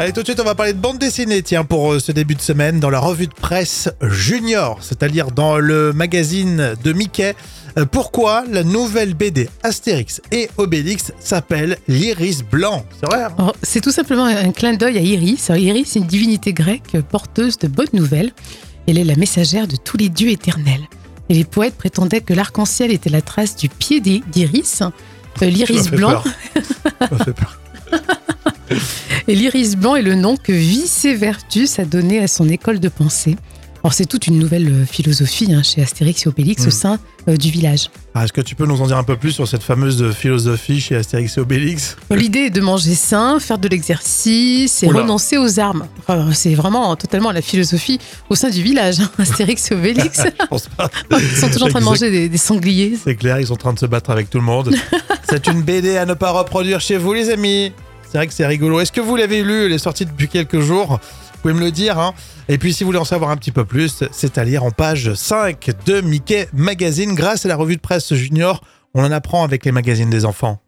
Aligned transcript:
Allez, 0.00 0.14
tout 0.14 0.20
de 0.22 0.26
suite, 0.28 0.40
on 0.40 0.44
va 0.44 0.54
parler 0.54 0.72
de 0.72 0.78
bande 0.78 0.96
dessinée, 0.96 1.42
tiens, 1.42 1.62
pour 1.62 1.92
euh, 1.92 1.98
ce 1.98 2.10
début 2.10 2.34
de 2.34 2.40
semaine, 2.40 2.80
dans 2.80 2.88
la 2.88 3.00
revue 3.00 3.26
de 3.26 3.34
presse 3.34 3.90
Junior, 4.00 4.78
c'est-à-dire 4.80 5.30
dans 5.30 5.58
le 5.58 5.92
magazine 5.92 6.74
de 6.82 6.92
Mickey. 6.94 7.34
Euh, 7.76 7.84
Pourquoi 7.84 8.44
la 8.50 8.64
nouvelle 8.64 9.12
BD 9.12 9.50
Astérix 9.62 10.22
et 10.32 10.48
Obélix 10.56 11.12
s'appelle 11.20 11.76
l'Iris 11.86 12.42
Blanc? 12.50 12.86
C'est 12.98 13.04
vrai 13.10 13.24
hein? 13.24 13.34
Alors, 13.36 13.54
C'est 13.62 13.82
tout 13.82 13.90
simplement 13.90 14.24
un 14.24 14.52
clin 14.52 14.72
d'œil 14.72 14.96
à 14.96 15.02
Iris. 15.02 15.50
Alors, 15.50 15.62
Iris, 15.62 15.90
c'est 15.90 15.98
une 15.98 16.06
divinité 16.06 16.54
grecque 16.54 16.96
porteuse 17.10 17.58
de 17.58 17.68
bonnes 17.68 17.88
nouvelles. 17.92 18.32
Elle 18.88 18.96
est 18.96 19.04
la 19.04 19.16
messagère 19.16 19.68
de 19.68 19.76
tous 19.76 19.98
les 19.98 20.08
dieux 20.08 20.30
éternels. 20.30 20.88
Et 21.28 21.34
les 21.34 21.44
poètes 21.44 21.76
prétendaient 21.76 22.22
que 22.22 22.32
l'arc-en-ciel 22.32 22.90
était 22.90 23.10
la 23.10 23.20
trace 23.20 23.54
du 23.54 23.68
pied 23.68 24.00
d'I- 24.00 24.24
d'Iris. 24.32 24.80
Euh, 25.42 25.44
L'iris 25.46 25.90
blanc. 25.90 26.22
m'as 27.10 27.18
fait 27.18 27.34
peur. 27.34 27.59
Et 29.30 29.36
l'iris 29.36 29.76
blanc 29.76 29.94
est 29.94 30.02
le 30.02 30.16
nom 30.16 30.36
que 30.36 30.50
Vicévertus 30.50 31.78
a 31.78 31.84
donné 31.84 32.18
à 32.18 32.26
son 32.26 32.48
école 32.48 32.80
de 32.80 32.88
pensée. 32.88 33.36
Alors, 33.84 33.92
c'est 33.94 34.06
toute 34.06 34.26
une 34.26 34.40
nouvelle 34.40 34.66
euh, 34.66 34.84
philosophie 34.84 35.52
hein, 35.54 35.62
chez 35.62 35.80
Astérix 35.80 36.26
et 36.26 36.28
Obélix 36.28 36.66
au 36.66 36.70
sein 36.70 36.98
euh, 37.28 37.36
du 37.36 37.48
village. 37.48 37.90
Ah, 38.12 38.24
Est-ce 38.24 38.32
que 38.32 38.40
tu 38.40 38.56
peux 38.56 38.66
nous 38.66 38.82
en 38.82 38.88
dire 38.88 38.96
un 38.98 39.04
peu 39.04 39.16
plus 39.16 39.30
sur 39.30 39.46
cette 39.46 39.62
fameuse 39.62 40.12
philosophie 40.14 40.80
chez 40.80 40.96
Astérix 40.96 41.38
et 41.38 41.40
Obélix? 41.40 41.96
L'idée 42.10 42.40
est 42.40 42.50
de 42.50 42.60
manger 42.60 42.96
sain, 42.96 43.38
faire 43.38 43.58
de 43.58 43.68
l'exercice 43.68 44.82
et 44.82 44.88
Oula. 44.88 45.02
renoncer 45.02 45.38
aux 45.38 45.60
armes. 45.60 45.86
Enfin, 46.00 46.32
c'est 46.32 46.56
vraiment 46.56 46.96
totalement 46.96 47.30
la 47.30 47.40
philosophie 47.40 48.00
au 48.30 48.34
sein 48.34 48.50
du 48.50 48.64
village. 48.64 48.98
hein. 48.98 49.10
Astérix 49.18 49.70
et 49.70 49.74
Obélix. 49.76 50.22
Ils 50.50 51.36
sont 51.38 51.46
toujours 51.50 51.68
en 51.68 51.70
train 51.70 51.78
de 51.78 51.84
manger 51.84 52.10
des, 52.10 52.28
des 52.28 52.36
sangliers. 52.36 52.98
C'est 53.04 53.14
clair, 53.14 53.38
ils 53.38 53.46
sont 53.46 53.52
en 53.52 53.58
train 53.58 53.72
de 53.74 53.78
se 53.78 53.86
battre 53.86 54.10
avec 54.10 54.28
tout 54.28 54.38
le 54.38 54.44
monde. 54.44 54.74
c'est 55.30 55.46
une 55.46 55.62
BD 55.62 55.96
à 55.98 56.04
ne 56.04 56.14
pas 56.14 56.32
reproduire 56.32 56.80
chez 56.80 56.96
vous, 56.96 57.12
les 57.12 57.30
amis. 57.30 57.72
C'est 58.10 58.18
vrai 58.18 58.26
que 58.26 58.32
c'est 58.32 58.46
rigolo. 58.46 58.80
Est-ce 58.80 58.90
que 58.92 59.00
vous 59.00 59.14
l'avez 59.14 59.44
lu 59.44 59.66
Elle 59.66 59.72
est 59.72 59.78
sortie 59.78 60.04
depuis 60.04 60.26
quelques 60.28 60.58
jours? 60.60 60.98
Vous 60.98 61.40
pouvez 61.42 61.54
me 61.54 61.60
le 61.60 61.70
dire. 61.70 61.98
hein. 61.98 62.12
Et 62.48 62.58
puis, 62.58 62.72
si 62.74 62.82
vous 62.82 62.88
voulez 62.88 62.98
en 62.98 63.04
savoir 63.04 63.30
un 63.30 63.36
petit 63.36 63.52
peu 63.52 63.64
plus, 63.64 64.02
c'est 64.10 64.36
à 64.36 64.44
lire 64.44 64.64
en 64.64 64.72
page 64.72 65.14
5 65.14 65.70
de 65.86 66.00
Mickey 66.00 66.48
Magazine. 66.52 67.14
Grâce 67.14 67.44
à 67.46 67.48
la 67.48 67.56
revue 67.56 67.76
de 67.76 67.80
presse 67.80 68.12
Junior, 68.14 68.62
on 68.94 69.04
en 69.04 69.12
apprend 69.12 69.44
avec 69.44 69.64
les 69.64 69.70
magazines 69.72 70.10
des 70.10 70.24
enfants. 70.24 70.58